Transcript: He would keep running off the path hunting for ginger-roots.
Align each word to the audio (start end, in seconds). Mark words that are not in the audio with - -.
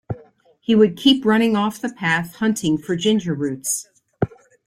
He 0.59 0.73
would 0.73 0.97
keep 0.97 1.23
running 1.25 1.55
off 1.55 1.79
the 1.79 1.93
path 1.93 2.37
hunting 2.37 2.79
for 2.79 2.95
ginger-roots. 2.95 3.87